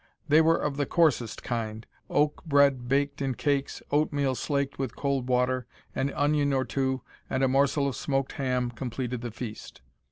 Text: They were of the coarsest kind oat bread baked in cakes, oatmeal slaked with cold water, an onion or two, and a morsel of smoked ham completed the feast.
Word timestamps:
They 0.27 0.41
were 0.41 0.57
of 0.57 0.77
the 0.77 0.87
coarsest 0.87 1.43
kind 1.43 1.85
oat 2.09 2.43
bread 2.43 2.87
baked 2.89 3.21
in 3.21 3.35
cakes, 3.35 3.83
oatmeal 3.91 4.33
slaked 4.33 4.79
with 4.79 4.95
cold 4.95 5.29
water, 5.29 5.67
an 5.93 6.11
onion 6.15 6.53
or 6.53 6.65
two, 6.65 7.01
and 7.29 7.43
a 7.43 7.47
morsel 7.47 7.87
of 7.87 7.95
smoked 7.95 8.31
ham 8.31 8.71
completed 8.71 9.21
the 9.21 9.29
feast. 9.29 9.81